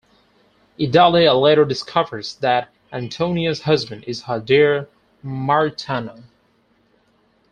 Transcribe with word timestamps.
Idalia 0.79 1.33
later 1.35 1.63
discovers 1.63 2.33
that 2.37 2.69
Antonia's 2.91 3.61
husband 3.61 4.03
is 4.05 4.23
her 4.23 4.39
dear 4.39 4.89
Myrtano. 5.23 6.23